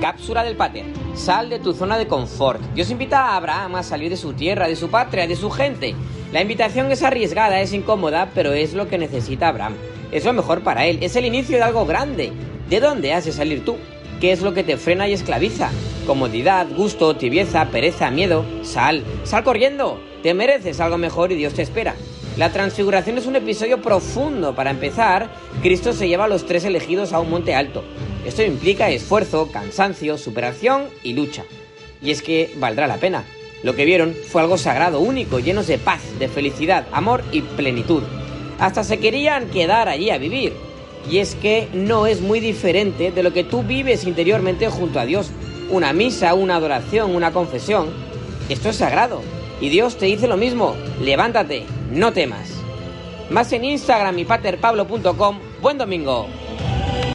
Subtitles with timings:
[0.00, 0.84] Cápsula del Pater.
[1.14, 2.60] Sal de tu zona de confort.
[2.74, 5.94] Dios invita a Abraham a salir de su tierra, de su patria, de su gente.
[6.32, 9.74] La invitación es arriesgada, es incómoda, pero es lo que necesita Abraham.
[10.12, 12.32] Es lo mejor para él, es el inicio de algo grande.
[12.68, 13.76] ¿De dónde has de salir tú?
[14.20, 15.70] ¿Qué es lo que te frena y esclaviza?
[16.06, 18.44] Comodidad, gusto, tibieza, pereza, miedo.
[18.62, 20.00] Sal, sal corriendo.
[20.22, 21.94] Te mereces algo mejor y Dios te espera.
[22.36, 24.54] La transfiguración es un episodio profundo.
[24.54, 25.28] Para empezar,
[25.62, 27.82] Cristo se lleva a los tres elegidos a un monte alto.
[28.28, 31.44] Esto implica esfuerzo, cansancio, superación y lucha.
[32.02, 33.24] Y es que valdrá la pena.
[33.62, 38.02] Lo que vieron fue algo sagrado, único, llenos de paz, de felicidad, amor y plenitud.
[38.58, 40.52] Hasta se querían quedar allí a vivir.
[41.10, 45.06] Y es que no es muy diferente de lo que tú vives interiormente junto a
[45.06, 45.30] Dios.
[45.70, 47.88] Una misa, una adoración, una confesión.
[48.50, 49.22] Esto es sagrado.
[49.58, 50.76] Y Dios te dice lo mismo.
[51.00, 52.50] Levántate, no temas.
[53.30, 55.38] Más en Instagram y paterpablo.com.
[55.62, 56.28] Buen domingo.